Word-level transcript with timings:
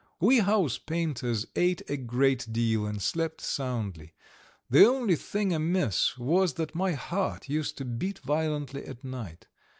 We 0.19 0.39
house 0.39 0.79
painters 0.79 1.45
ate 1.55 1.87
a 1.87 1.95
great 1.95 2.47
deal 2.51 2.87
and 2.87 2.99
slept 2.99 3.39
soundly; 3.39 4.15
the 4.67 4.83
only 4.85 5.15
thing 5.15 5.53
amiss 5.53 6.17
was 6.17 6.55
that 6.55 6.73
my 6.73 6.93
heart 6.93 7.47
used 7.49 7.77
to 7.77 7.85
beat 7.85 8.17
violently 8.17 8.83
at 8.85 9.03
night. 9.03 9.45